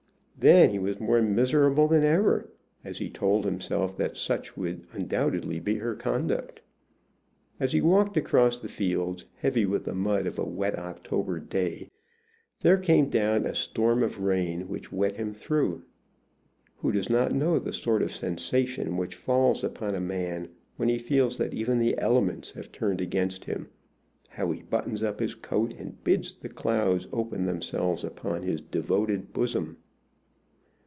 [0.39, 2.49] Then he was more miserable than ever,
[2.83, 6.61] as he told himself that such would undoubtedly be her conduct.
[7.59, 11.89] As he walked across the fields, heavy with the mud of a wet October day,
[12.61, 15.83] there came down a storm of rain which wet him through.
[16.77, 20.97] Who does not know the sort of sensation which falls upon a man when he
[20.97, 23.67] feels that even the elements have turned against him,
[24.29, 29.33] how he buttons up his coat and bids the clouds open themselves upon his devoted
[29.33, 29.77] bosom?